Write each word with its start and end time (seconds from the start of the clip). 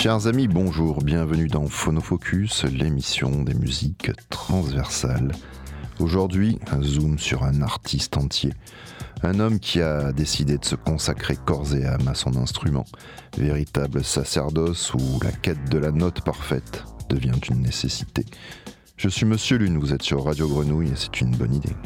Chers 0.00 0.28
amis, 0.28 0.48
bonjour, 0.48 1.02
bienvenue 1.02 1.46
dans 1.46 1.66
Phonofocus, 1.66 2.64
l'émission 2.64 3.42
des 3.42 3.52
musiques 3.52 4.10
transversales. 4.30 5.32
Aujourd'hui, 5.98 6.58
un 6.72 6.80
zoom 6.80 7.18
sur 7.18 7.44
un 7.44 7.60
artiste 7.60 8.16
entier. 8.16 8.54
Un 9.22 9.40
homme 9.40 9.58
qui 9.60 9.82
a 9.82 10.14
décidé 10.14 10.56
de 10.56 10.64
se 10.64 10.74
consacrer 10.74 11.36
corps 11.36 11.74
et 11.74 11.84
âme 11.84 12.08
à 12.08 12.14
son 12.14 12.38
instrument. 12.38 12.86
Véritable 13.36 14.02
sacerdoce 14.02 14.94
où 14.94 15.20
la 15.22 15.32
quête 15.32 15.68
de 15.68 15.76
la 15.76 15.92
note 15.92 16.22
parfaite 16.22 16.82
devient 17.10 17.38
une 17.50 17.60
nécessité. 17.60 18.24
Je 18.96 19.10
suis 19.10 19.26
Monsieur 19.26 19.58
Lune, 19.58 19.76
vous 19.76 19.92
êtes 19.92 20.02
sur 20.02 20.24
Radio 20.24 20.48
Grenouille 20.48 20.88
et 20.88 20.96
c'est 20.96 21.20
une 21.20 21.36
bonne 21.36 21.56
idée. 21.56 21.76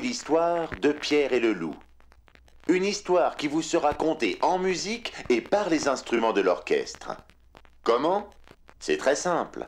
L'histoire 0.00 0.70
de 0.80 0.92
Pierre 0.92 1.32
et 1.32 1.40
le 1.40 1.52
loup. 1.52 1.76
Une 2.68 2.84
histoire 2.84 3.36
qui 3.36 3.48
vous 3.48 3.62
sera 3.62 3.94
contée 3.94 4.38
en 4.42 4.58
musique 4.58 5.12
et 5.28 5.40
par 5.40 5.70
les 5.70 5.88
instruments 5.88 6.32
de 6.32 6.40
l'orchestre. 6.40 7.16
Comment? 7.82 8.28
C'est 8.80 8.96
très 8.96 9.16
simple. 9.16 9.66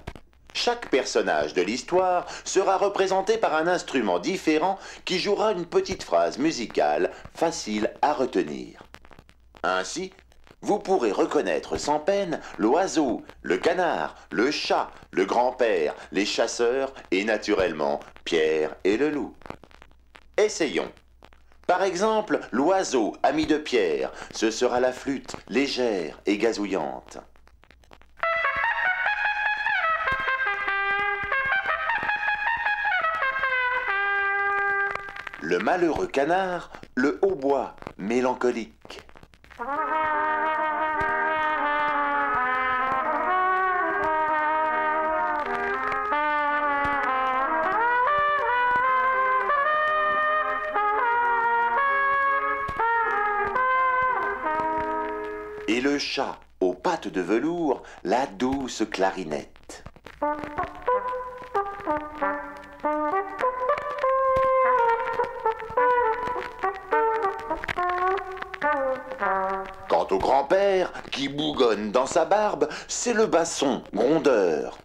Chaque 0.54 0.90
personnage 0.90 1.54
de 1.54 1.62
l'histoire 1.62 2.26
sera 2.44 2.76
représenté 2.76 3.38
par 3.38 3.54
un 3.54 3.68
instrument 3.68 4.18
différent 4.18 4.78
qui 5.04 5.18
jouera 5.18 5.52
une 5.52 5.66
petite 5.66 6.02
phrase 6.02 6.38
musicale 6.38 7.12
facile 7.34 7.92
à 8.02 8.12
retenir. 8.12 8.82
Ainsi, 9.62 10.12
vous 10.60 10.80
pourrez 10.80 11.12
reconnaître 11.12 11.76
sans 11.76 12.00
peine 12.00 12.40
l'oiseau, 12.58 13.22
le 13.42 13.58
canard, 13.58 14.16
le 14.32 14.50
chat, 14.50 14.90
le 15.12 15.24
grand-père, 15.24 15.94
les 16.10 16.26
chasseurs 16.26 16.92
et 17.12 17.24
naturellement 17.24 18.00
Pierre 18.24 18.74
et 18.82 18.96
le 18.96 19.10
loup. 19.10 19.34
Essayons. 20.38 20.92
Par 21.66 21.82
exemple, 21.82 22.38
l'oiseau, 22.52 23.16
ami 23.24 23.44
de 23.44 23.58
Pierre, 23.58 24.12
ce 24.32 24.52
sera 24.52 24.78
la 24.78 24.92
flûte, 24.92 25.34
légère 25.48 26.20
et 26.26 26.38
gazouillante. 26.38 27.18
Le 35.40 35.58
malheureux 35.58 36.06
canard, 36.06 36.70
le 36.94 37.18
hautbois, 37.20 37.74
mélancolique. 37.96 39.00
Et 55.78 55.80
le 55.80 55.96
chat, 55.96 56.40
aux 56.58 56.74
pattes 56.74 57.06
de 57.06 57.20
velours, 57.20 57.84
la 58.02 58.26
douce 58.26 58.82
clarinette. 58.90 59.86
Quant 69.88 70.08
au 70.10 70.18
grand-père, 70.18 70.92
qui 71.12 71.28
bougonne 71.28 71.92
dans 71.92 72.06
sa 72.06 72.24
barbe, 72.24 72.68
c'est 72.88 73.14
le 73.14 73.26
basson, 73.26 73.84
grondeur. 73.94 74.78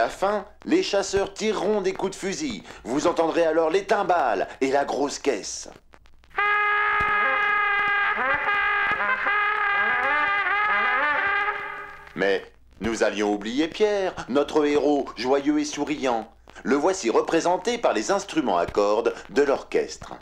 La 0.00 0.08
fin, 0.08 0.46
les 0.64 0.82
chasseurs 0.82 1.34
tireront 1.34 1.82
des 1.82 1.92
coups 1.92 2.12
de 2.12 2.16
fusil. 2.16 2.62
Vous 2.84 3.06
entendrez 3.06 3.44
alors 3.44 3.68
les 3.68 3.84
timbales 3.84 4.48
et 4.62 4.70
la 4.70 4.86
grosse 4.86 5.18
caisse. 5.18 5.68
Mais 12.16 12.42
nous 12.80 13.02
allions 13.02 13.34
oublier 13.34 13.68
Pierre, 13.68 14.14
notre 14.30 14.64
héros 14.64 15.04
joyeux 15.16 15.58
et 15.58 15.66
souriant. 15.66 16.26
Le 16.62 16.76
voici 16.76 17.10
représenté 17.10 17.76
par 17.76 17.92
les 17.92 18.10
instruments 18.10 18.56
à 18.56 18.64
cordes 18.64 19.12
de 19.28 19.42
l'orchestre. 19.42 20.14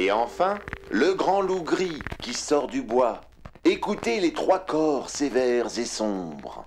Et 0.00 0.12
enfin, 0.12 0.60
le 0.92 1.12
grand 1.14 1.42
loup 1.42 1.64
gris 1.64 2.04
qui 2.20 2.32
sort 2.32 2.68
du 2.68 2.82
bois. 2.82 3.32
Écoutez 3.64 4.20
les 4.20 4.32
trois 4.32 4.60
corps 4.60 5.10
sévères 5.10 5.76
et 5.76 5.84
sombres. 5.84 6.64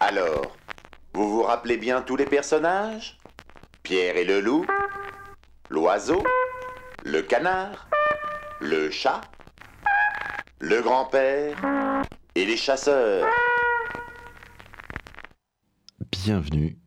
Alors, 0.00 0.54
vous 1.14 1.30
vous 1.30 1.42
rappelez 1.44 1.78
bien 1.78 2.02
tous 2.02 2.16
les 2.16 2.26
personnages? 2.26 3.18
Pierre 3.82 4.18
et 4.18 4.24
le 4.24 4.40
loup, 4.40 4.66
l'oiseau, 5.70 6.22
le 7.04 7.22
canard, 7.22 7.88
le 8.60 8.90
chat, 8.90 9.22
le 10.60 10.82
grand-père 10.82 11.56
et 12.36 12.44
les 12.44 12.56
chasseurs. 12.56 13.26
Bienvenue 16.10 16.78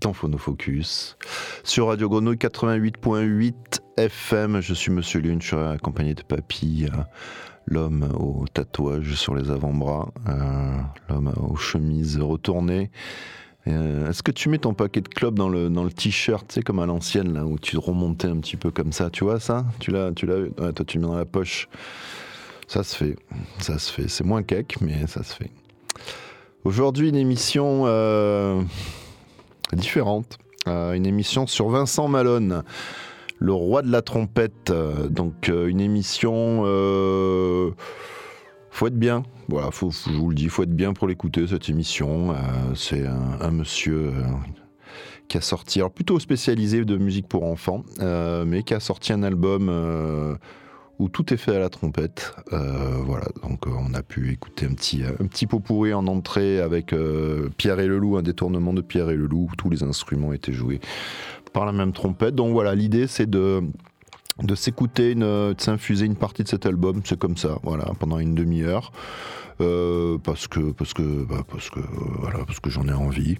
dans 0.00 0.12
Phonofocus 0.12 1.16
sur 1.64 1.88
Radio 1.88 2.08
Grenouille 2.08 2.36
88.8 2.36 3.54
FM. 3.96 4.60
Je 4.60 4.74
suis 4.74 4.92
Monsieur 4.92 5.20
Lune, 5.20 5.42
je 5.42 5.48
suis 5.48 5.56
accompagné 5.56 6.14
de 6.14 6.22
Papy, 6.22 6.86
euh, 6.86 6.96
l'homme 7.66 8.08
au 8.18 8.44
tatouage 8.52 9.14
sur 9.14 9.34
les 9.34 9.50
avant-bras, 9.50 10.12
euh, 10.28 10.76
l'homme 11.08 11.32
aux 11.40 11.56
chemises 11.56 12.20
retournées. 12.20 12.90
Euh, 13.66 14.10
Est-ce 14.10 14.22
que 14.22 14.30
tu 14.30 14.48
mets 14.48 14.58
ton 14.58 14.74
paquet 14.74 15.00
de 15.00 15.08
clubs 15.08 15.34
dans 15.34 15.48
le, 15.48 15.70
t-shirt, 15.90 16.46
tu 16.46 16.54
sais, 16.54 16.62
comme 16.62 16.78
à 16.78 16.86
l'ancienne, 16.86 17.32
là, 17.32 17.44
où 17.44 17.58
tu 17.58 17.78
remontais 17.78 18.28
un 18.28 18.36
petit 18.36 18.56
peu 18.56 18.70
comme 18.70 18.92
ça, 18.92 19.10
tu 19.10 19.24
vois 19.24 19.40
ça? 19.40 19.64
Tu 19.80 19.90
l'as, 19.90 20.12
tu 20.12 20.26
l'as, 20.26 20.72
toi 20.72 20.84
tu 20.86 20.98
le 20.98 21.02
mets 21.02 21.08
dans 21.08 21.16
la 21.16 21.24
poche. 21.24 21.68
Ça 22.66 22.82
se 22.82 22.96
fait, 22.96 23.16
ça 23.58 23.78
se 23.78 23.92
fait. 23.92 24.08
C'est 24.08 24.24
moins 24.24 24.42
cake, 24.42 24.76
mais 24.80 25.06
ça 25.06 25.22
se 25.22 25.34
fait. 25.34 25.50
Aujourd'hui, 26.64 27.10
une 27.10 27.16
émission 27.16 27.82
euh, 27.84 28.62
différente. 29.72 30.38
Euh, 30.66 30.92
une 30.92 31.04
émission 31.04 31.46
sur 31.46 31.68
Vincent 31.68 32.08
Malone, 32.08 32.62
le 33.38 33.52
roi 33.52 33.82
de 33.82 33.92
la 33.92 34.00
trompette. 34.00 34.72
Donc, 35.10 35.50
euh, 35.50 35.66
une 35.66 35.80
émission. 35.80 36.62
Faut 38.70 38.86
être 38.86 38.98
bien. 38.98 39.22
Voilà, 39.48 39.68
je 39.72 40.10
vous 40.12 40.30
le 40.30 40.34
dis, 40.34 40.48
faut 40.48 40.62
être 40.62 40.74
bien 40.74 40.94
pour 40.94 41.06
l'écouter, 41.06 41.46
cette 41.46 41.68
émission. 41.68 42.34
C'est 42.74 43.06
un, 43.06 43.38
un 43.40 43.50
monsieur. 43.50 44.12
qui 45.28 45.36
a 45.36 45.42
sorti, 45.42 45.80
alors 45.80 45.92
plutôt 45.92 46.18
spécialisé 46.18 46.84
de 46.84 46.96
musique 46.96 47.28
pour 47.28 47.44
enfants, 47.44 47.84
mais 48.00 48.62
qui 48.62 48.72
a 48.72 48.80
sorti 48.80 49.12
un 49.12 49.22
album 49.22 50.38
où 50.98 51.08
tout 51.08 51.32
est 51.32 51.36
fait 51.36 51.56
à 51.56 51.58
la 51.58 51.68
trompette. 51.68 52.34
Euh, 52.52 52.98
voilà, 53.04 53.26
donc 53.42 53.66
euh, 53.66 53.70
on 53.76 53.94
a 53.94 54.02
pu 54.02 54.32
écouter 54.32 54.66
un 54.66 54.74
petit, 54.74 55.02
un 55.02 55.26
petit 55.26 55.46
pot 55.46 55.60
pourri 55.60 55.92
en 55.92 56.06
entrée 56.06 56.60
avec 56.60 56.92
euh, 56.92 57.48
Pierre 57.56 57.80
et 57.80 57.86
le 57.86 57.98
Loup, 57.98 58.16
un 58.16 58.22
détournement 58.22 58.72
de 58.72 58.80
Pierre 58.80 59.10
et 59.10 59.16
le 59.16 59.26
Loup, 59.26 59.48
où 59.52 59.56
tous 59.56 59.70
les 59.70 59.82
instruments 59.82 60.32
étaient 60.32 60.52
joués 60.52 60.80
par 61.52 61.66
la 61.66 61.72
même 61.72 61.92
trompette. 61.92 62.34
Donc 62.34 62.52
voilà, 62.52 62.74
l'idée 62.74 63.06
c'est 63.06 63.28
de 63.28 63.62
de 64.42 64.56
s'écouter, 64.56 65.14
de 65.14 65.54
s'infuser 65.58 66.06
une 66.06 66.16
partie 66.16 66.42
de 66.42 66.48
cet 66.48 66.66
album, 66.66 67.02
c'est 67.04 67.16
comme 67.16 67.36
ça, 67.36 67.60
voilà, 67.62 67.84
pendant 68.00 68.18
une 68.18 68.34
demi-heure, 68.34 68.90
parce 69.58 70.48
que 70.48 70.72
parce 70.72 70.92
que 70.92 71.24
bah, 71.24 71.42
parce 71.48 71.70
que 71.70 71.78
parce 72.44 72.58
que 72.58 72.68
j'en 72.68 72.88
ai 72.88 72.92
envie. 72.92 73.38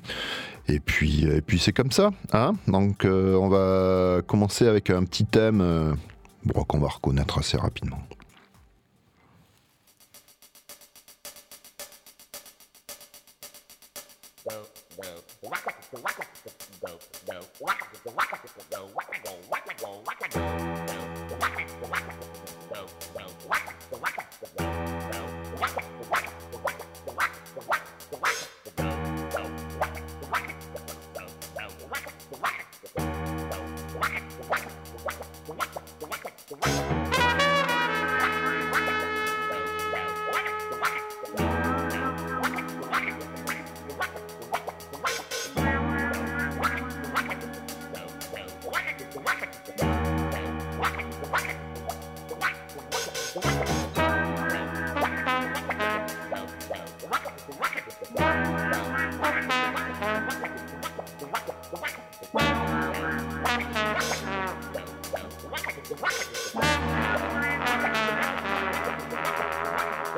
Et 0.68 0.78
puis 0.78 1.24
et 1.24 1.40
puis 1.40 1.58
c'est 1.58 1.72
comme 1.72 1.90
ça, 1.90 2.12
hein. 2.32 2.52
Donc 2.68 3.04
on 3.04 3.48
va 3.48 4.22
commencer 4.24 4.68
avec 4.68 4.88
un 4.90 5.02
petit 5.02 5.24
thème 5.24 5.96
bon, 6.44 6.64
qu'on 6.64 6.78
va 6.78 6.88
reconnaître 6.88 7.38
assez 7.38 7.56
rapidement. 7.56 8.02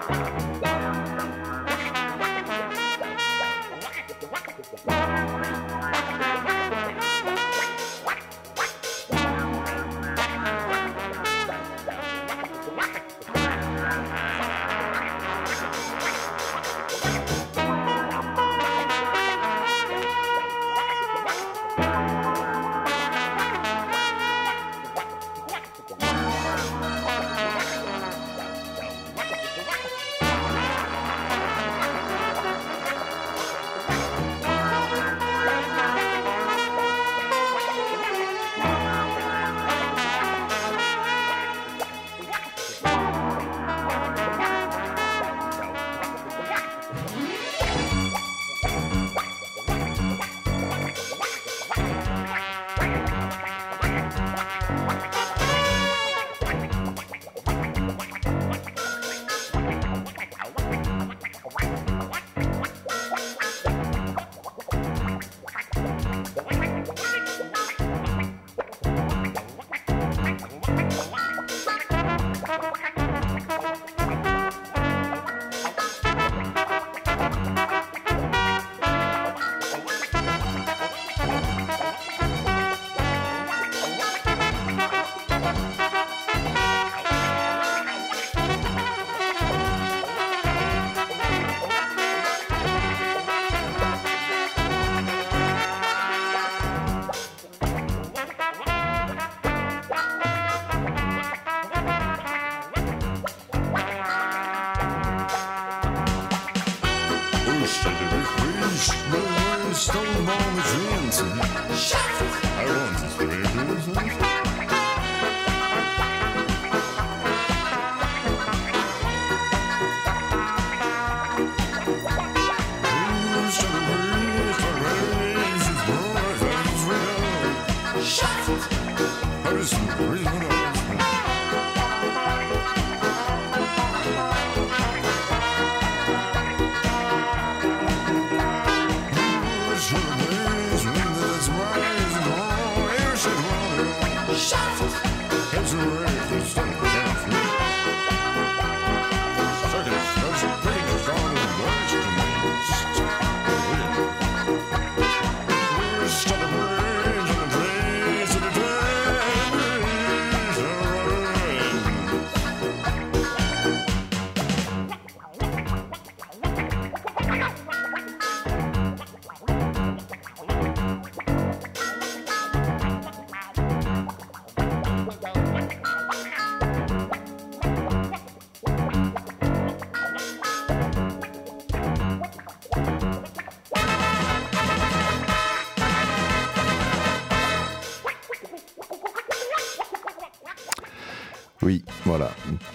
Oui, 0.08 0.45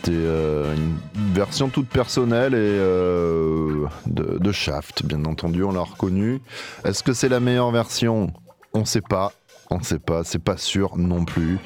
C'est 0.03 0.11
euh, 0.13 0.75
une 0.75 0.97
version 1.33 1.69
toute 1.69 1.87
personnelle 1.87 2.55
et 2.55 2.57
euh, 2.57 3.85
de, 4.07 4.39
de, 4.39 4.51
Shaft, 4.51 5.05
bien 5.05 5.23
entendu, 5.25 5.63
on 5.63 5.71
l'a 5.71 5.81
reconnu. 5.81 6.41
Est-ce 6.83 7.03
que 7.03 7.13
c'est 7.13 7.29
la 7.29 7.39
meilleure 7.39 7.69
version? 7.69 8.33
On 8.73 8.79
ne 8.79 8.85
sait 8.85 9.01
pas. 9.01 9.31
On 9.69 9.77
ne 9.77 9.83
sait 9.83 9.99
pas, 9.99 10.23
c'est 10.23 10.43
pas 10.43 10.57
sûr 10.57 10.97
non 10.97 11.23
plus. 11.23 11.59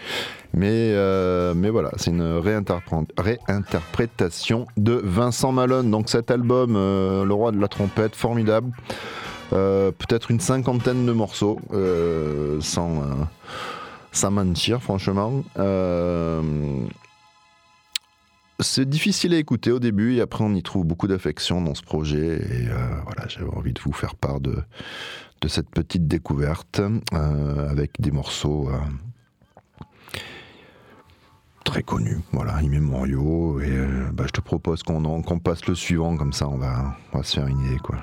Mais, 0.54 0.92
euh, 0.94 1.54
mais 1.56 1.70
voilà, 1.70 1.92
c'est 1.96 2.12
une 2.12 2.42
réinterprétation 3.48 4.68
de 4.76 5.00
Vincent 5.02 5.54
Malone. 5.54 5.90
Donc 5.90 6.10
cet 6.10 6.30
album, 6.30 6.74
Le 6.74 7.34
Roi 7.34 7.54
de 7.54 7.60
la 7.60 7.70
Trompette, 7.70 8.18
formidable. 8.18 8.72
Peut-être 9.50 10.30
une 10.30 10.42
cinquantaine 10.42 11.06
de 11.06 11.12
morceaux, 11.14 11.60
sans, 12.60 13.02
sans 14.12 14.32
mentir, 14.32 14.82
franchement. 14.82 15.44
C'est 18.60 18.88
difficile 18.88 19.34
à 19.34 19.38
écouter 19.38 19.72
au 19.72 19.80
début 19.80 20.16
et 20.16 20.22
après 20.22 20.44
on 20.44 20.54
y 20.54 20.64
trouve 20.64 20.86
beaucoup 20.86 21.08
d'affection 21.08 21.62
dans 21.62 21.76
ce 21.76 21.82
projet 21.84 22.38
et 22.38 22.70
euh, 22.70 23.02
voilà 23.04 23.28
j'avais 23.28 23.50
envie 23.50 23.74
de 23.74 23.82
vous 23.82 23.92
faire 23.92 24.16
part 24.16 24.40
de, 24.40 24.56
de 25.42 25.48
cette 25.50 25.70
petite 25.70 26.08
découverte 26.08 26.80
euh, 26.80 27.70
avec 27.70 28.00
des 28.00 28.12
morceaux 28.12 28.70
euh, 28.70 28.78
très 31.66 31.84
connus, 31.84 32.20
voilà, 32.32 32.62
immémoriaux 32.62 33.60
et 33.60 33.78
bah, 34.14 34.24
je 34.26 34.32
te 34.32 34.42
propose 34.42 34.84
qu'on 34.84 35.22
qu'on 35.22 35.40
passe 35.40 35.66
le 35.66 35.76
suivant 35.76 36.16
comme 36.16 36.32
ça 36.32 36.48
on 36.48 36.58
va, 36.58 36.96
on 37.12 37.18
va 37.18 37.24
se 37.26 37.36
faire 37.36 37.48
une 37.48 37.60
idée 37.60 37.80
quoi. 37.80 37.98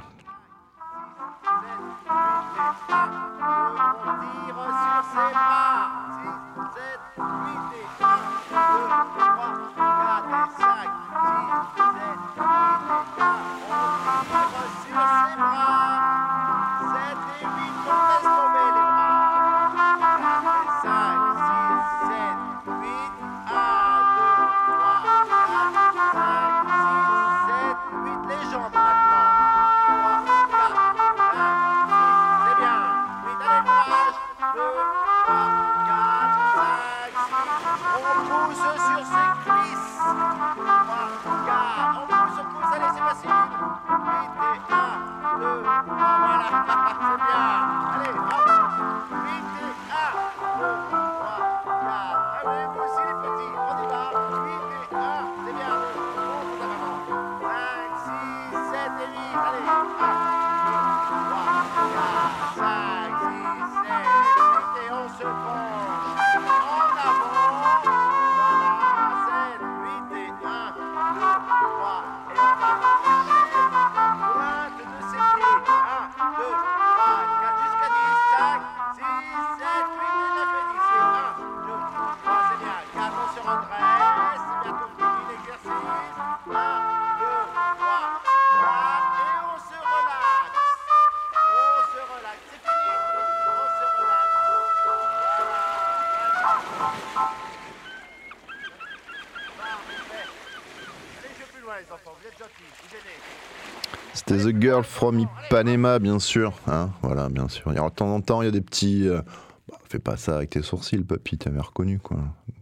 Girl 104.63 104.85
from 104.85 105.19
Ipanema, 105.19 105.99
bien 105.99 106.21
sûr. 106.21 106.53
Hein 106.69 106.91
voilà, 107.03 107.29
bien 107.29 107.49
sûr. 107.49 107.73
de 107.73 107.89
temps 107.89 108.15
en 108.15 108.21
temps, 108.21 108.43
il 108.43 108.45
y 108.45 108.49
a 108.49 108.53
des 108.53 108.61
petits. 108.61 109.09
Euh, 109.09 109.21
bah, 109.69 109.77
fais 109.89 109.99
pas 109.99 110.17
ça 110.17 110.37
avec 110.37 110.51
tes 110.51 110.63
sourcils, 110.63 111.03
papy, 111.03 111.37
t'avais 111.37 111.59
reconnu, 111.59 111.99
quoi. 111.99 112.19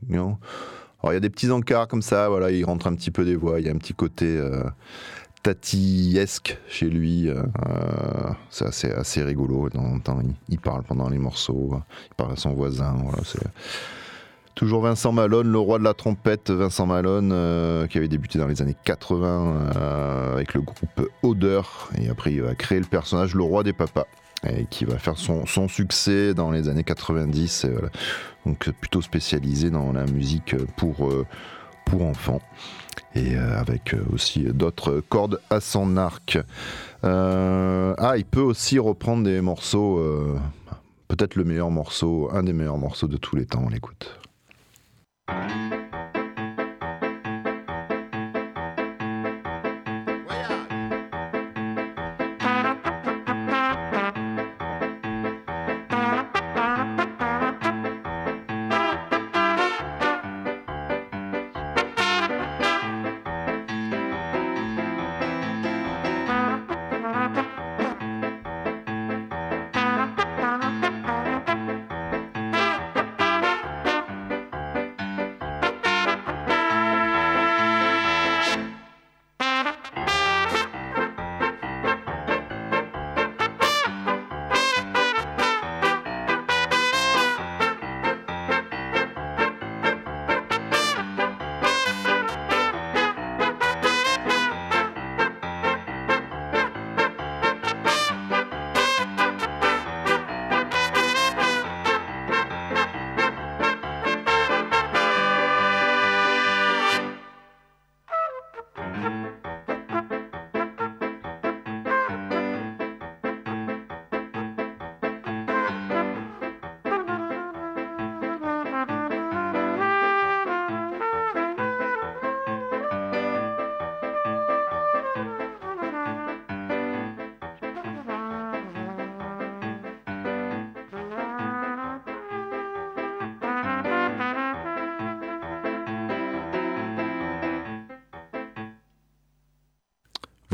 Non 0.09 0.39
Alors, 1.03 1.13
il 1.13 1.15
y 1.15 1.17
a 1.19 1.21
des 1.21 1.29
petits 1.29 1.51
encarts 1.51 1.89
comme 1.89 2.01
ça, 2.01 2.31
voilà, 2.31 2.51
il 2.53 2.65
rentre 2.65 2.87
un 2.87 2.95
petit 2.95 3.11
peu 3.11 3.27
des 3.27 3.37
voix. 3.37 3.61
Il 3.61 3.67
y 3.67 3.69
a 3.69 3.73
un 3.73 3.77
petit 3.77 3.93
côté. 3.93 4.25
Euh, 4.25 4.65
tatiesque 5.43 6.59
chez 6.69 6.89
lui. 6.89 7.29
Euh, 7.29 7.43
c'est 8.49 8.65
assez, 8.65 8.91
assez 8.91 9.23
rigolo. 9.23 9.69
De 9.69 9.75
temps 9.75 9.85
en 9.85 9.99
temps, 9.99 10.21
il, 10.23 10.33
il, 10.49 10.59
parle 10.59 10.83
pendant 10.85 11.11
les 11.11 11.19
morceaux. 11.19 11.83
Il 12.11 12.15
parle 12.15 12.33
à 12.33 12.37
son 12.37 12.55
voisin. 12.55 12.97
Voilà, 13.03 13.23
Toujours 14.55 14.83
Vincent 14.83 15.13
Malone, 15.13 15.51
le 15.51 15.59
roi 15.59 15.79
de 15.79 15.85
la 15.85 15.95
trompette, 15.95 16.51
Vincent 16.51 16.85
Malone, 16.85 17.31
euh, 17.33 17.87
qui 17.87 17.99
avait 17.99 18.09
débuté 18.09 18.39
dans 18.39 18.49
les 18.49 18.61
années 18.61 18.77
80 18.85 19.71
euh, 19.77 20.35
avec 20.35 20.55
le 20.55 20.61
groupe 20.61 21.09
Odeur, 21.23 21.89
et 21.99 22.09
après 22.11 22.33
il 22.33 22.43
va 22.43 22.55
créer 22.55 22.81
le 22.81 22.87
personnage 22.87 23.35
le 23.35 23.45
roi 23.45 23.63
des 23.63 23.73
papas, 23.73 24.07
et 24.47 24.67
qui 24.67 24.85
va 24.85 24.99
faire 24.99 25.17
son, 25.17 25.47
succès 25.69 26.35
dans 26.35 26.51
les 26.51 26.69
années 26.69 26.85
90, 26.85 27.67
donc 28.45 28.71
plutôt 28.81 29.01
spécialisé 29.01 29.71
dans 29.71 29.93
la 29.93 30.05
musique 30.05 30.57
pour, 30.77 31.09
euh, 31.09 31.27
pour 31.87 32.03
enfants, 32.03 32.41
et 33.15 33.37
avec 33.37 33.95
aussi 34.13 34.45
d'autres 34.45 35.01
cordes 35.09 35.41
à 35.49 35.61
son 35.61 35.97
arc. 35.97 36.39
ah, 37.03 38.15
il 38.17 38.25
peut 38.25 38.41
aussi 38.41 38.79
reprendre 38.79 39.25
des 39.25 39.41
morceaux, 39.41 40.05
peut-être 41.09 41.37
le 41.37 41.45
meilleur 41.45 41.71
morceau, 41.71 42.29
un 42.33 42.43
des 42.43 42.53
meilleurs 42.53 42.79
morceaux 42.79 43.09
de 43.09 43.17
tous 43.17 43.37
les 43.37 43.47
temps, 43.47 43.63
on 43.65 43.69
l'écoute. 43.69 44.20
Bye. 45.31 45.77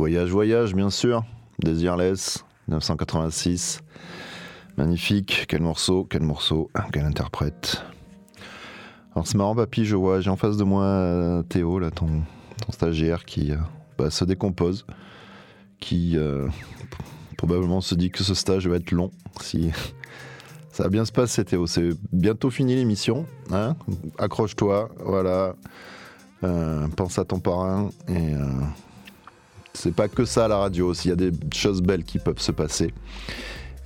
Voyage, 0.06 0.30
voyage, 0.30 0.74
bien 0.76 0.88
sûr. 0.88 1.24
Desireless, 1.58 2.44
1986. 2.68 3.80
Magnifique, 4.76 5.46
quel 5.48 5.62
morceau, 5.62 6.06
quel 6.08 6.22
morceau, 6.22 6.70
quel 6.92 7.04
interprète. 7.04 7.82
Alors 9.16 9.26
c'est 9.26 9.36
marrant, 9.36 9.56
papy, 9.56 9.84
je 9.84 9.96
vois, 9.96 10.20
j'ai 10.20 10.30
en 10.30 10.36
face 10.36 10.56
de 10.56 10.62
moi 10.62 10.84
euh, 10.84 11.42
Théo, 11.42 11.80
là, 11.80 11.90
ton, 11.90 12.22
stagiaire, 12.70 13.24
qui 13.24 13.50
euh, 13.50 13.56
bah, 13.98 14.10
se 14.10 14.24
décompose, 14.24 14.86
qui 15.80 16.16
euh, 16.16 16.46
probablement 17.36 17.80
se 17.80 17.96
dit 17.96 18.12
que 18.12 18.22
ce 18.22 18.34
stage 18.34 18.68
va 18.68 18.76
être 18.76 18.92
long. 18.92 19.10
Si 19.40 19.72
ça 20.70 20.84
va 20.84 20.88
bien 20.88 21.04
se 21.04 21.10
passer, 21.10 21.44
Théo, 21.44 21.66
c'est 21.66 21.90
bientôt 22.12 22.50
fini 22.50 22.76
l'émission. 22.76 23.26
Hein 23.50 23.74
Accroche-toi, 24.18 24.88
voilà. 25.04 25.56
pense 26.94 27.18
à 27.18 27.24
ton 27.24 27.40
parrain 27.40 27.90
et 28.06 28.34
c'est 29.76 29.94
pas 29.94 30.08
que 30.08 30.24
ça 30.24 30.48
la 30.48 30.56
radio 30.56 30.88
aussi, 30.88 31.08
il 31.08 31.10
y 31.10 31.12
a 31.12 31.16
des 31.16 31.32
choses 31.54 31.82
belles 31.82 32.04
qui 32.04 32.18
peuvent 32.18 32.40
se 32.40 32.52
passer. 32.52 32.92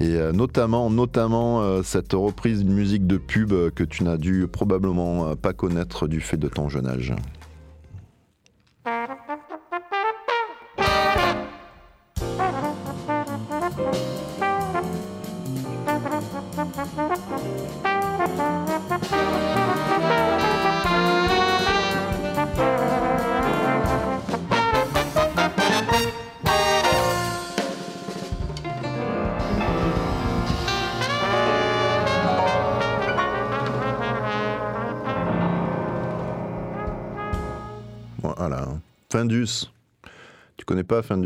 Et 0.00 0.14
euh, 0.14 0.32
notamment, 0.32 1.61
euh, 1.61 1.82
cette 1.82 2.14
reprise 2.14 2.64
d'une 2.64 2.73
musique 2.73 3.06
de 3.06 3.18
pub 3.18 3.52
que 3.75 3.85
tu 3.85 4.04
n'as 4.04 4.16
dû 4.16 4.47
probablement 4.50 5.28
euh, 5.28 5.35
pas 5.35 5.52
connaître 5.52 6.09
du 6.09 6.20
fait 6.23 6.38
de 6.38 6.49
ton 6.49 6.70
jeune 6.70 6.87
âge. 6.87 7.12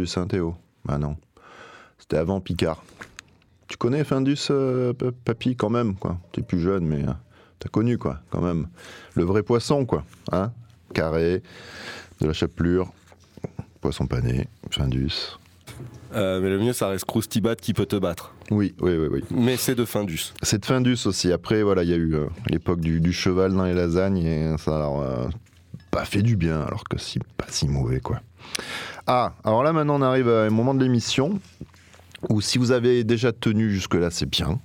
Findus, 0.04 0.20
hein, 0.20 0.26
Théo 0.26 0.54
Bah 0.84 0.98
non. 0.98 1.16
C'était 1.98 2.16
avant 2.16 2.40
Picard. 2.40 2.82
Tu 3.68 3.76
connais 3.76 4.04
Findus, 4.04 4.48
euh, 4.50 4.92
papy, 5.24 5.56
quand 5.56 5.70
même, 5.70 5.94
quoi. 5.94 6.18
T'es 6.32 6.42
plus 6.42 6.60
jeune, 6.60 6.84
mais 6.84 7.02
euh, 7.02 7.12
t'as 7.58 7.68
connu, 7.68 7.96
quoi, 7.98 8.20
quand 8.30 8.42
même. 8.42 8.68
Le 9.14 9.24
vrai 9.24 9.42
poisson, 9.42 9.86
quoi. 9.86 10.04
Hein 10.32 10.52
Carré, 10.92 11.42
de 12.20 12.26
la 12.26 12.32
chapelure, 12.32 12.92
poisson 13.80 14.06
pané, 14.06 14.48
Findus. 14.70 15.38
Euh, 16.14 16.40
mais 16.40 16.50
le 16.50 16.58
mieux, 16.60 16.72
ça 16.72 16.88
reste 16.88 17.06
Krusty 17.06 17.40
Bat 17.40 17.56
qui 17.56 17.72
peut 17.72 17.86
te 17.86 17.96
battre. 17.96 18.34
Oui, 18.50 18.74
oui, 18.80 18.96
oui, 18.96 19.08
oui. 19.10 19.24
Mais 19.30 19.56
c'est 19.56 19.74
de 19.74 19.84
Findus. 19.84 20.32
C'est 20.42 20.60
de 20.60 20.66
Findus 20.66 20.98
aussi. 21.06 21.32
Après, 21.32 21.62
voilà, 21.62 21.82
il 21.82 21.90
y 21.90 21.94
a 21.94 21.96
eu 21.96 22.14
euh, 22.14 22.26
l'époque 22.48 22.80
du, 22.80 23.00
du 23.00 23.12
cheval 23.12 23.52
dans 23.54 23.64
les 23.64 23.74
lasagnes 23.74 24.18
et 24.18 24.54
ça 24.58 24.76
alors 24.76 25.02
euh, 25.02 25.26
pas 25.90 26.04
fait 26.04 26.22
du 26.22 26.36
bien, 26.36 26.60
alors 26.60 26.84
que 26.84 26.98
si 26.98 27.18
pas 27.36 27.46
si 27.48 27.66
mauvais 27.66 28.00
quoi. 28.00 28.20
Ah, 29.06 29.34
alors 29.44 29.62
là 29.62 29.72
maintenant 29.72 29.96
on 29.98 30.02
arrive 30.02 30.28
à 30.28 30.44
un 30.44 30.50
moment 30.50 30.74
de 30.74 30.82
l'émission 30.82 31.38
où 32.30 32.40
si 32.40 32.58
vous 32.58 32.72
avez 32.72 33.04
déjà 33.04 33.32
tenu 33.32 33.70
jusque 33.70 33.94
là, 33.94 34.10
c'est 34.10 34.28
bien. 34.28 34.60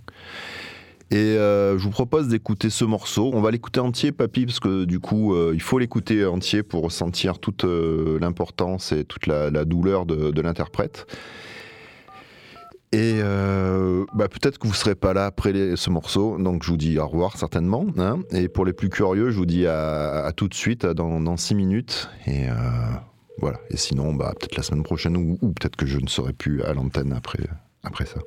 Et 1.11 1.17
euh, 1.17 1.77
je 1.79 1.83
vous 1.83 1.89
propose 1.89 2.27
d'écouter 2.27 2.69
ce 2.69 2.85
morceau. 2.85 3.31
On 3.33 3.41
va 3.41 3.49
l'écouter 3.49 3.79
entier, 3.79 4.11
papy, 4.11 4.45
parce 4.45 4.59
que 4.59 4.85
du 4.85 4.99
coup, 4.99 5.33
euh, 5.33 5.51
il 5.55 5.61
faut 5.61 5.79
l'écouter 5.79 6.23
entier 6.25 6.61
pour 6.61 6.83
ressentir 6.83 7.39
toute 7.39 7.63
euh, 7.63 8.19
l'importance 8.19 8.91
et 8.91 9.05
toute 9.05 9.25
la, 9.25 9.49
douleur 9.65 10.05
de, 10.05 10.41
l'interprète. 10.41 11.07
Et 12.91 13.19
bah, 14.13 14.27
peut-être 14.29 14.57
que 14.57 14.67
vous 14.67 14.73
serez 14.73 14.95
pas 14.95 15.13
là 15.13 15.27
après 15.27 15.75
ce 15.75 15.89
morceau, 15.91 16.37
donc 16.39 16.63
je 16.63 16.71
vous 16.71 16.77
dis 16.77 16.97
au 16.97 17.07
revoir 17.07 17.37
certainement. 17.37 17.85
hein. 17.99 18.19
et 18.31 18.47
pour 18.47 18.65
les 18.65 18.73
plus 18.73 18.89
curieux, 18.89 19.29
je 19.29 19.37
vous 19.37 19.45
dis 19.45 19.67
à, 19.67 20.31
tout 20.35 20.47
de 20.47 20.55
suite, 20.55 20.87
dans, 20.87 21.37
six 21.37 21.53
minutes. 21.53 22.09
Voilà. 23.39 23.59
Et 23.69 23.77
sinon, 23.77 24.13
bah, 24.13 24.33
peut-être 24.39 24.55
la 24.55 24.63
semaine 24.63 24.83
prochaine 24.83 25.17
ou, 25.17 25.37
peut-être 25.53 25.75
que 25.75 25.85
je 25.85 25.97
ne 25.99 26.07
serai 26.07 26.33
plus 26.33 26.61
à 26.63 26.73
l'antenne 26.73 27.13
après, 27.13 27.43
après 27.83 28.05
ça. 28.05 28.19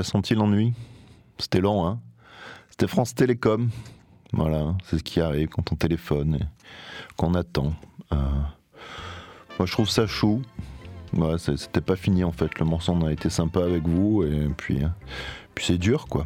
As 0.00 0.04
senti 0.04 0.34
l'ennui 0.34 0.72
C'était 1.38 1.60
lent, 1.60 1.86
hein 1.86 2.00
C'était 2.70 2.88
France 2.88 3.14
Télécom. 3.14 3.70
Voilà, 4.32 4.74
c'est 4.84 4.98
ce 4.98 5.02
qui 5.02 5.20
arrive 5.20 5.48
quand 5.48 5.72
on 5.72 5.76
téléphone 5.76 6.38
et 6.40 6.44
qu'on 7.16 7.34
attend. 7.34 7.72
Euh, 8.12 8.16
moi, 9.58 9.66
je 9.66 9.72
trouve 9.72 9.88
ça 9.88 10.06
chou. 10.06 10.42
C'était 11.38 11.80
pas 11.80 11.96
fini 11.96 12.22
en 12.22 12.30
fait. 12.30 12.58
Le 12.60 12.64
morceau 12.64 12.92
on 12.92 13.04
a 13.04 13.12
été 13.12 13.30
sympa 13.30 13.60
avec 13.60 13.82
vous 13.82 14.22
et 14.22 14.48
puis, 14.56 14.84
hein, 14.84 14.94
puis 15.54 15.64
c'est 15.64 15.78
dur 15.78 16.06
quoi. 16.08 16.24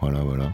Voilà, 0.00 0.20
voilà. 0.20 0.52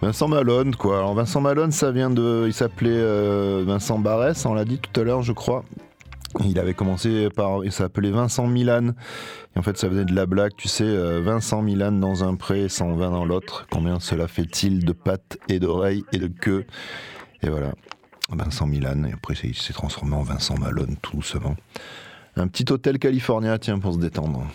Vincent 0.00 0.28
Malone, 0.28 0.74
quoi. 0.76 0.98
Alors 0.98 1.14
Vincent 1.14 1.40
Malone, 1.40 1.72
ça 1.72 1.90
vient 1.90 2.10
de. 2.10 2.44
Il 2.46 2.54
s'appelait 2.54 2.90
euh, 2.90 3.64
Vincent 3.66 3.98
Barès, 3.98 4.46
on 4.46 4.54
l'a 4.54 4.64
dit 4.64 4.78
tout 4.78 5.00
à 5.00 5.04
l'heure, 5.04 5.22
je 5.22 5.32
crois. 5.32 5.64
Il 6.44 6.58
avait 6.58 6.74
commencé 6.74 7.28
par. 7.30 7.64
Il 7.64 7.72
s'appelait 7.72 8.10
Vincent 8.10 8.46
Milan. 8.46 8.92
En 9.56 9.62
fait, 9.62 9.76
ça 9.76 9.88
venait 9.88 10.04
de 10.04 10.14
la 10.14 10.26
blague, 10.26 10.52
tu 10.56 10.68
sais, 10.68 10.84
euh, 10.84 11.20
Vincent 11.20 11.62
Milan 11.62 11.92
dans 11.92 12.24
un 12.24 12.34
pré, 12.36 12.68
120 12.68 13.10
dans 13.10 13.24
l'autre. 13.24 13.66
Combien 13.70 14.00
cela 14.00 14.28
fait-il 14.28 14.84
de 14.84 14.92
pattes 14.92 15.38
et 15.48 15.58
d'oreilles 15.58 16.04
et 16.12 16.18
de 16.18 16.28
queue 16.28 16.64
Et 17.42 17.48
voilà. 17.48 17.72
Vincent 18.30 18.66
Milan. 18.66 19.04
Et 19.04 19.12
après, 19.12 19.34
il 19.42 19.56
s'est 19.56 19.72
transformé 19.72 20.14
en 20.14 20.22
Vincent 20.22 20.56
Malone, 20.58 20.96
tout 21.02 21.16
doucement. 21.16 21.56
Un 22.36 22.46
petit 22.46 22.70
hôtel 22.72 22.98
californien, 22.98 23.58
tiens, 23.58 23.78
pour 23.78 23.94
se 23.94 23.98
détendre. 23.98 24.46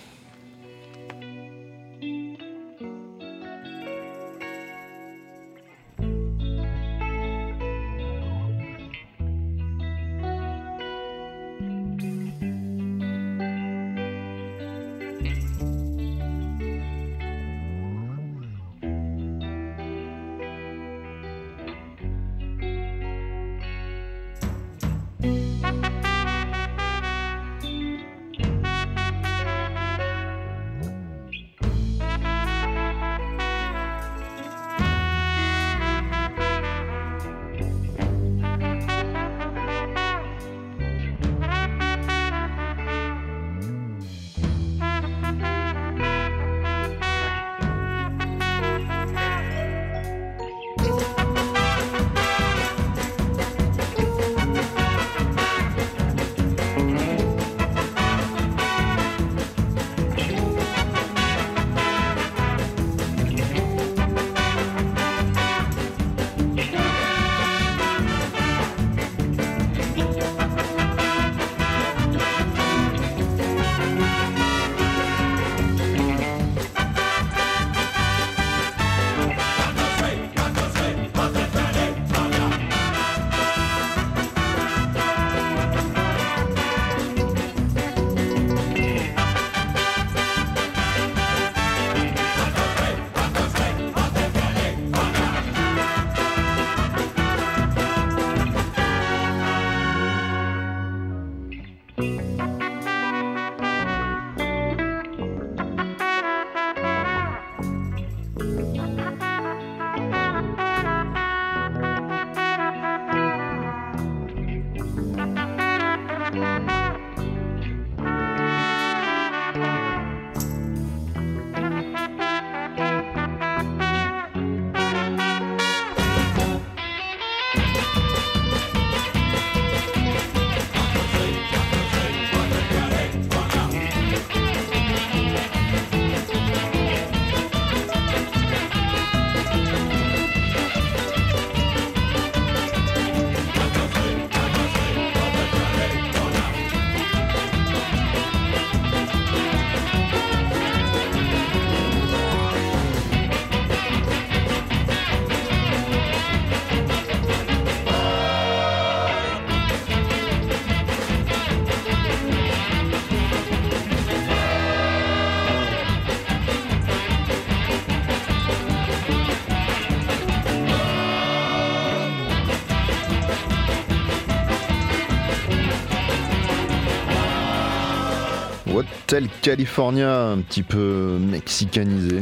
Hotel 179.16 179.30
California, 179.42 180.26
un 180.26 180.40
petit 180.40 180.62
peu 180.62 181.18
mexicanisé. 181.18 182.22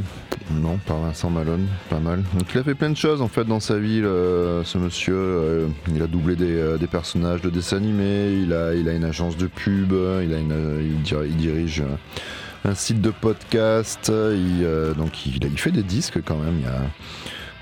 Non, 0.52 0.78
par 0.86 1.00
Vincent 1.00 1.32
Malone, 1.32 1.66
pas 1.90 1.98
mal. 1.98 2.22
Donc 2.38 2.54
il 2.54 2.60
a 2.60 2.64
fait 2.64 2.76
plein 2.76 2.92
de 2.92 2.98
choses 2.98 3.20
en 3.24 3.28
fait 3.28 3.46
dans 3.46 3.60
sa 3.60 3.80
vie, 3.80 4.02
ce 4.04 4.78
monsieur. 4.78 5.16
Euh, 5.16 5.68
il 5.92 6.04
a 6.04 6.06
doublé 6.06 6.36
euh, 6.40 6.78
des, 6.78 6.86
personnages 6.86 7.42
de 7.42 7.50
dessins 7.50 7.78
animés, 7.78 8.34
il 8.44 8.54
a, 8.54 8.76
il 8.76 8.88
a 8.88 8.94
une 8.94 9.06
agence 9.06 9.38
de 9.38 9.48
pub, 9.48 9.92
il, 9.92 10.36
a 10.36 10.38
une, 10.38 11.02
il, 11.02 11.36
dirige, 11.36 11.82
un 12.64 12.76
site 12.76 13.02
de 13.02 13.10
podcast, 13.10 14.12
euh, 14.12 14.94
donc 14.94 15.26
il, 15.26 15.58
fait 15.58 15.72
des 15.72 15.82
disques 15.82 16.20
quand 16.24 16.38
même. 16.38 16.62
A, 16.68 16.84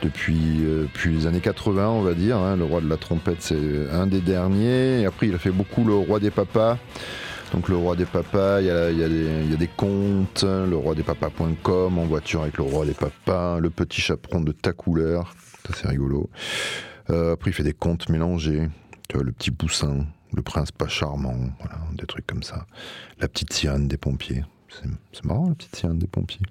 depuis, 0.04 0.60
les 1.06 1.26
années 1.26 1.40
80, 1.40 1.88
on 1.88 2.02
va 2.02 2.16
dire. 2.16 2.36
Hein. 2.36 2.58
le 2.58 2.66
roi 2.66 2.82
de 2.82 2.90
la 2.90 2.98
trompette, 2.98 3.42
c'est 3.42 3.56
un 3.94 4.08
des 4.08 4.20
derniers. 4.20 5.00
Et 5.00 5.06
après, 5.06 5.28
il 5.28 5.36
a 5.36 5.38
fait 5.38 5.52
beaucoup 5.52 5.86
le 5.86 5.94
roi 5.94 6.20
des 6.20 6.32
papas. 6.32 6.78
Donc 7.52 7.68
le 7.68 7.76
roi 7.76 7.96
des 7.98 8.06
papas, 8.06 8.62
il 8.62 8.68
y 8.68 8.72
a, 8.72 9.58
des 9.58 9.68
comptes, 9.68 10.44
le 10.44 10.76
roi 10.76 10.96
des 10.96 11.04
papas.com, 11.04 11.98
en 11.98 12.06
voiture 12.06 12.44
avec 12.44 12.58
le 12.58 12.64
roi 12.64 12.86
des 12.86 12.94
papas, 12.94 13.60
le 13.60 13.70
petit 13.70 14.00
chaperon 14.00 14.40
de 14.40 14.54
ta 14.54 14.72
couleur, 14.72 15.36
ça 15.68 15.74
c'est 15.76 15.88
rigolo. 15.88 16.30
Euh, 17.10 17.34
après 17.34 17.52
il 17.52 17.54
fait 17.54 17.64
des 17.64 17.74
contes 17.74 18.08
mélangés, 18.08 18.70
tu 19.10 19.18
vois, 19.18 19.26
le 19.26 19.34
petit 19.34 19.52
poussin, 19.52 20.06
le 20.34 20.42
prince 20.42 20.72
pas 20.72 20.88
charmant, 20.88 21.36
voilà, 21.60 21.80
des 21.94 22.06
trucs 22.06 22.26
comme 22.26 22.44
ça. 22.44 22.66
La 23.20 23.28
petite 23.28 23.52
sirène 23.52 23.88
des 23.90 23.98
pompiers, 23.98 24.46
c'est 24.70 25.26
marrant 25.26 25.50
la 25.50 25.56
petite 25.56 25.76
sirène 25.76 26.00
des 26.00 26.08
pompiers. 26.08 26.46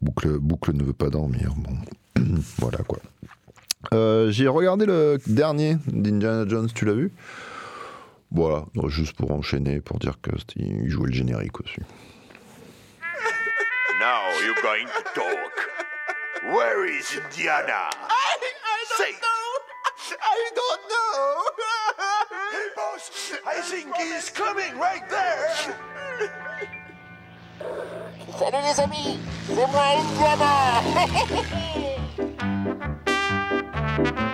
Boucle, 0.00 0.38
boucle 0.38 0.74
ne 0.74 0.84
veut 0.84 0.94
pas 0.94 1.10
dormir, 1.10 1.54
bon, 1.56 2.22
voilà 2.58 2.78
quoi. 2.78 2.98
Euh, 3.92 4.30
j'ai 4.30 4.48
regardé 4.48 4.86
le 4.86 5.18
dernier 5.26 5.76
d'Indiana 5.86 6.48
Jones, 6.48 6.68
tu 6.74 6.86
l'as 6.86 6.94
vu? 6.94 7.12
Voilà, 8.30 8.64
juste 8.88 9.16
pour 9.16 9.30
enchaîner, 9.32 9.80
pour 9.80 9.98
dire 9.98 10.14
qu'il 10.20 10.88
jouait 10.88 11.08
le 11.08 11.14
générique 11.14 11.60
aussi. 11.60 11.80
Now 14.00 14.30
you're 14.44 14.62
going 14.62 14.86
to 14.86 15.02
talk. 15.14 15.52
Where 16.54 16.84
is 16.86 17.12
Indiana? 17.16 17.90
I, 17.90 18.36
I 18.38 18.84
don't 18.88 19.06
Say. 19.06 19.12
know. 19.20 19.58
I 20.22 20.50
don't 20.54 20.82
know. 20.88 21.50
Boss, 22.76 23.10
I 23.44 23.60
think 23.60 23.94
he's 23.96 24.30
coming 24.30 24.78
right 24.78 25.02
there. 25.10 25.74
Salut 28.38 28.62
les 28.62 28.80
amis, 28.80 29.18
c'est 29.48 29.66
moi 29.66 29.86
Indiana 29.98 30.54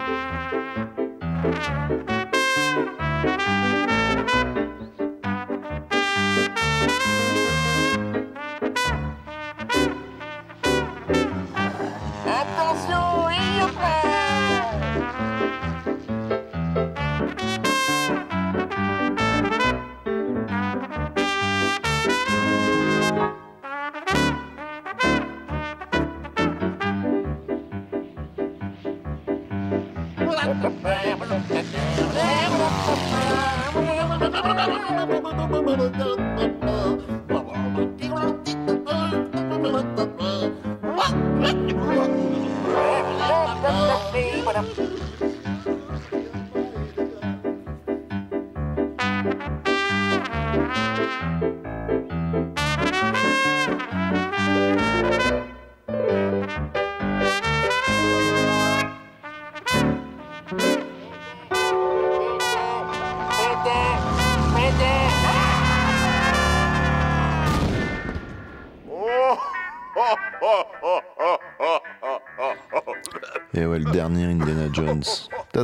Et 73.55 73.65
ouais, 73.67 73.79
le 73.79 73.91
dernier 73.93 74.25
Indiana 74.25 74.69
Jones. 74.73 75.03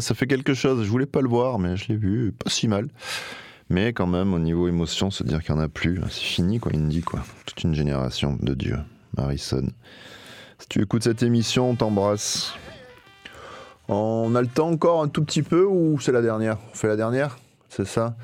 Ça 0.00 0.14
fait 0.14 0.26
quelque 0.26 0.54
chose, 0.54 0.84
je 0.84 0.90
voulais 0.90 1.06
pas 1.06 1.20
le 1.20 1.28
voir, 1.28 1.58
mais 1.58 1.76
je 1.76 1.88
l'ai 1.88 1.96
vu, 1.96 2.32
pas 2.32 2.50
si 2.50 2.68
mal. 2.68 2.88
Mais 3.68 3.92
quand 3.92 4.06
même, 4.06 4.34
au 4.34 4.38
niveau 4.38 4.68
émotion, 4.68 5.10
se 5.10 5.22
dire 5.22 5.42
qu'il 5.42 5.54
n'y 5.54 5.60
en 5.60 5.64
a 5.64 5.68
plus, 5.68 6.00
c'est 6.10 6.20
fini, 6.20 6.58
quoi, 6.58 6.72
Indy, 6.74 7.02
quoi. 7.02 7.20
Toute 7.46 7.62
une 7.62 7.74
génération 7.74 8.36
de 8.40 8.54
Dieu. 8.54 8.78
Harrison. 9.16 9.66
Si 10.58 10.68
tu 10.68 10.82
écoutes 10.82 11.04
cette 11.04 11.22
émission, 11.22 11.70
on 11.70 11.74
t'embrasse. 11.74 12.54
On 13.88 14.34
a 14.36 14.40
le 14.40 14.46
temps 14.46 14.70
encore 14.70 15.02
un 15.02 15.08
tout 15.08 15.24
petit 15.24 15.42
peu 15.42 15.64
ou 15.64 15.98
c'est 16.00 16.12
la 16.12 16.22
dernière? 16.22 16.58
On 16.72 16.74
fait 16.76 16.86
la 16.86 16.96
dernière? 16.96 17.38
C'est 17.68 17.86
ça 17.86 18.14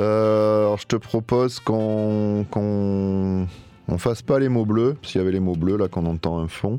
Euh, 0.00 0.60
Alors 0.66 0.78
je 0.78 0.86
te 0.86 0.96
propose 0.96 1.58
qu'on 1.60 2.46
qu'on 2.50 3.46
on 3.88 3.98
fasse 3.98 4.22
pas 4.22 4.38
les 4.38 4.48
mots 4.48 4.64
bleus, 4.64 4.96
parce 5.00 5.12
qu'il 5.12 5.20
y 5.20 5.22
avait 5.22 5.32
les 5.32 5.40
mots 5.40 5.56
bleus 5.56 5.76
là 5.76 5.88
qu'on 5.88 6.06
entend 6.06 6.38
un 6.38 6.48
fond. 6.48 6.76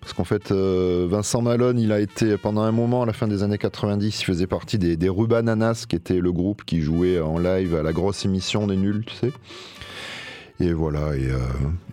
Parce 0.00 0.14
qu'en 0.14 0.24
fait, 0.24 0.50
euh, 0.50 1.06
Vincent 1.08 1.42
Malone, 1.42 1.78
il 1.78 1.92
a 1.92 2.00
été 2.00 2.36
pendant 2.36 2.62
un 2.62 2.72
moment, 2.72 3.02
à 3.02 3.06
la 3.06 3.12
fin 3.12 3.28
des 3.28 3.44
années 3.44 3.58
90, 3.58 4.20
il 4.20 4.24
faisait 4.24 4.48
partie 4.48 4.76
des, 4.76 5.08
Rubananas, 5.08 5.84
qui 5.88 5.94
était 5.94 6.18
le 6.18 6.32
groupe 6.32 6.64
qui 6.64 6.80
jouait 6.80 7.20
en 7.20 7.38
live 7.38 7.76
à 7.76 7.82
la 7.84 7.92
grosse 7.92 8.24
émission 8.24 8.66
des 8.66 8.76
nuls, 8.76 9.04
tu 9.06 9.14
sais. 9.14 9.32
Et 10.58 10.72
voilà, 10.72 11.16
et, 11.16 11.30
euh, 11.30 11.38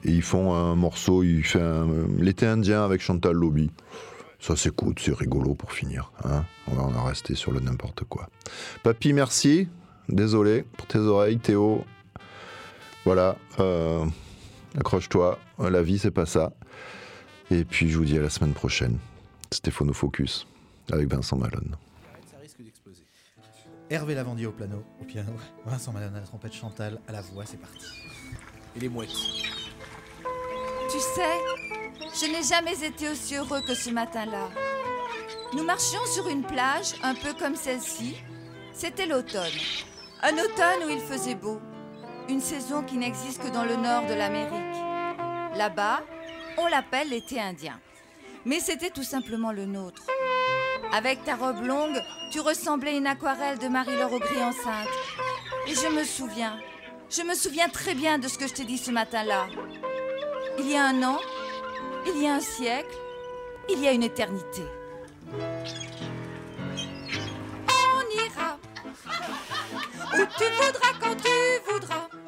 ils 0.04 0.24
font 0.24 0.56
un 0.56 0.76
morceau, 0.76 1.22
il 1.24 1.44
fait 1.44 1.62
un, 1.62 1.88
l'été 2.18 2.48
indien 2.48 2.84
avec 2.84 3.02
Chantal 3.02 3.34
Lobby. 3.34 3.70
Ça 4.40 4.56
s'écoute, 4.56 5.00
c'est 5.00 5.14
rigolo 5.14 5.54
pour 5.54 5.72
finir. 5.72 6.12
Hein 6.24 6.46
on 6.68 6.76
va 6.76 6.84
en 6.84 7.04
rester 7.04 7.36
sur 7.36 7.52
le 7.52 7.60
n'importe 7.60 8.06
quoi. 8.06 8.30
Papy, 8.84 9.14
merci. 9.14 9.68
Désolé 10.08 10.66
pour 10.78 10.88
tes 10.88 10.98
oreilles, 10.98 11.38
Théo. 11.38 11.84
Voilà, 13.06 13.36
euh, 13.60 14.06
accroche-toi. 14.78 15.40
La 15.60 15.82
vie, 15.82 16.00
c'est 16.00 16.12
pas 16.12 16.26
ça. 16.26 16.54
Et 17.52 17.66
puis, 17.66 17.90
je 17.90 17.98
vous 17.98 18.06
dis 18.06 18.18
à 18.18 18.22
la 18.22 18.30
semaine 18.30 18.54
prochaine. 18.54 18.98
C'était 19.52 19.72
Phonofocus 19.72 20.46
avec 20.92 21.08
Vincent 21.08 21.38
Malone. 21.38 21.76
Ça 22.30 22.38
risque 22.42 22.62
d'exploser. 22.62 23.04
Hervé 23.90 24.14
Lavandier 24.14 24.46
au 24.46 24.52
piano, 24.52 24.84
au 25.02 25.06
piano, 25.06 25.32
Vincent 25.66 25.92
Malone 25.92 26.16
à 26.16 26.20
la 26.20 26.26
trompette, 26.26 26.54
Chantal 26.54 27.00
à 27.08 27.12
la 27.12 27.22
voix, 27.22 27.46
c'est 27.46 27.60
parti. 27.60 27.86
Et 28.76 28.80
les 28.80 28.90
mouettes. 28.90 29.10
Tu 30.92 31.00
sais, 31.00 31.38
je 32.00 32.32
n'ai 32.32 32.44
jamais 32.44 32.86
été 32.86 33.10
aussi 33.10 33.36
heureux 33.36 33.62
que 33.62 33.74
ce 33.74 33.90
matin-là. 33.90 34.50
Nous 35.56 35.64
marchions 35.64 36.06
sur 36.06 36.28
une 36.28 36.44
plage, 36.44 36.94
un 37.02 37.16
peu 37.16 37.34
comme 37.34 37.56
celle-ci. 37.56 38.16
C'était 38.74 39.08
l'automne. 39.08 39.50
Un 40.22 40.34
automne 40.34 40.86
où 40.86 40.90
il 40.90 41.00
faisait 41.00 41.36
beau. 41.36 41.60
Une 42.30 42.42
saison 42.42 42.84
qui 42.84 42.98
n'existe 42.98 43.42
que 43.42 43.48
dans 43.48 43.64
le 43.64 43.76
nord 43.76 44.06
de 44.06 44.14
l'Amérique. 44.14 44.54
Là-bas, 45.58 46.02
on 46.60 46.68
l'appelle 46.68 47.10
l'été 47.10 47.42
indien. 47.42 47.80
Mais 48.46 48.60
c'était 48.60 48.92
tout 48.92 49.04
simplement 49.04 49.52
le 49.52 49.66
nôtre. 49.66 50.04
Avec 50.94 51.24
ta 51.24 51.36
robe 51.36 51.66
longue, 51.66 52.00
tu 52.32 52.40
ressemblais 52.40 52.92
à 52.92 52.98
une 52.98 53.08
aquarelle 53.08 53.58
de 53.58 53.68
Marie-Laure 53.68 54.14
Aubry 54.14 54.44
enceinte. 54.44 54.88
Et 55.68 55.74
je 55.74 55.88
me 55.88 56.04
souviens, 56.04 56.60
je 57.10 57.24
me 57.24 57.34
souviens 57.34 57.68
très 57.68 57.96
bien 57.96 58.20
de 58.20 58.28
ce 58.28 58.38
que 58.38 58.48
je 58.48 58.54
t'ai 58.54 58.66
dit 58.66 58.78
ce 58.78 58.92
matin-là. 58.92 59.48
Il 60.60 60.70
y 60.70 60.76
a 60.76 60.86
un 60.86 61.02
an, 61.02 61.18
il 62.06 62.22
y 62.22 62.28
a 62.28 62.36
un 62.36 62.42
siècle, 62.42 62.96
il 63.70 63.80
y 63.80 63.88
a 63.88 63.92
une 63.92 64.04
éternité. 64.04 64.64
On 67.96 68.06
ira 68.16 68.58
où 70.14 70.26
tu 70.38 70.44
voudras 70.44 70.94
quand 71.02 71.16
tu 71.16 71.72
voudras. 71.72 72.19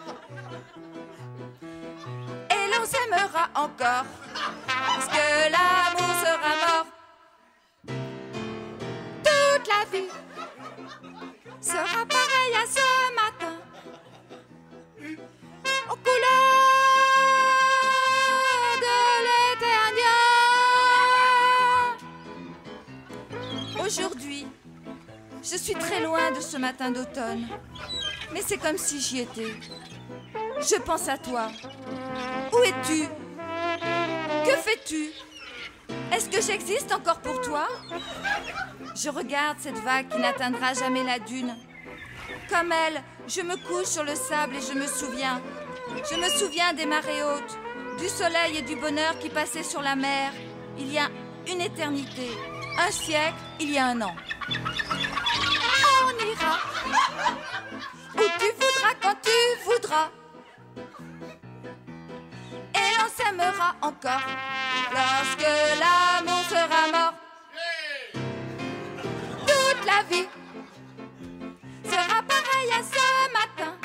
L'on 2.81 2.87
s'aimera 2.87 3.45
encore, 3.53 4.05
parce 4.65 5.05
que 5.05 5.51
l'amour 5.51 6.15
sera 6.19 6.51
mort. 6.65 6.87
Toute 9.23 9.67
la 9.67 9.85
vie 9.91 10.09
sera 11.61 12.05
pareille 12.07 12.55
à 12.55 12.65
ce 12.65 13.13
matin. 13.13 13.55
Aux 15.91 15.95
couleurs 15.95 16.31
de 18.81 18.95
l'été 19.27 19.69
indien. 19.87 20.23
Aujourd'hui, 23.85 24.47
je 25.43 25.55
suis 25.55 25.75
très 25.75 25.99
loin 25.99 26.31
de 26.31 26.41
ce 26.41 26.57
matin 26.57 26.89
d'automne. 26.89 27.47
Mais 28.33 28.41
c'est 28.41 28.57
comme 28.57 28.79
si 28.79 28.99
j'y 28.99 29.19
étais. 29.19 29.53
Je 30.61 30.81
pense 30.81 31.07
à 31.07 31.19
toi. 31.19 31.51
Où 32.61 32.63
es-tu? 32.63 33.07
Que 34.45 34.55
fais-tu? 34.55 35.09
Est-ce 36.13 36.29
que 36.29 36.39
j'existe 36.41 36.91
encore 36.93 37.19
pour 37.21 37.41
toi? 37.41 37.67
Je 38.95 39.09
regarde 39.09 39.57
cette 39.59 39.79
vague 39.79 40.07
qui 40.09 40.19
n'atteindra 40.19 40.75
jamais 40.75 41.03
la 41.03 41.17
dune. 41.17 41.55
Comme 42.51 42.71
elle, 42.71 43.01
je 43.27 43.41
me 43.41 43.55
couche 43.67 43.87
sur 43.87 44.03
le 44.03 44.13
sable 44.13 44.57
et 44.57 44.61
je 44.61 44.77
me 44.77 44.85
souviens. 44.85 45.41
Je 46.11 46.15
me 46.17 46.29
souviens 46.29 46.73
des 46.73 46.85
marées 46.85 47.23
hautes, 47.23 47.57
du 47.97 48.07
soleil 48.07 48.57
et 48.57 48.61
du 48.61 48.75
bonheur 48.75 49.17
qui 49.17 49.29
passaient 49.29 49.63
sur 49.63 49.81
la 49.81 49.95
mer. 49.95 50.31
Il 50.77 50.93
y 50.93 50.99
a 50.99 51.09
une 51.47 51.61
éternité, 51.61 52.29
un 52.77 52.91
siècle, 52.91 53.33
il 53.59 53.71
y 53.71 53.79
a 53.79 53.87
un 53.87 54.01
an. 54.03 54.15
On 54.49 56.11
ira 56.27 56.59
où 58.17 58.23
tu 58.37 58.45
voudras 58.53 58.93
quand 59.01 59.15
tu 59.23 59.65
voudras. 59.65 60.11
S'aimera 63.15 63.75
encore 63.81 64.21
lorsque 64.93 65.51
l'amour 65.81 66.43
sera 66.49 66.81
mort. 66.93 67.13
Toute 69.45 69.85
la 69.85 70.03
vie 70.09 70.27
sera 71.83 72.21
pareille 72.23 72.71
à 72.71 72.81
ce 72.83 73.33
matin. 73.33 73.80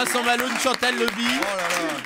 Vincent 0.00 0.22
Malone, 0.22 0.58
Chantal 0.58 0.94
Lobby. 0.98 1.26
Oh 1.42 1.56
là 1.56 1.92
là. 1.92 1.99